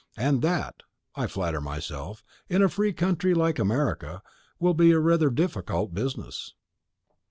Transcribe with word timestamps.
And 0.17 0.41
that, 0.41 0.81
I 1.15 1.27
flatter 1.27 1.61
myself, 1.61 2.23
in 2.49 2.63
a 2.63 2.69
free 2.69 2.91
country 2.91 3.35
like 3.35 3.59
America, 3.59 4.23
will 4.59 4.73
be 4.73 4.91
rather 4.95 5.27
a 5.27 5.35
difficult 5.35 5.93
business." 5.93 6.55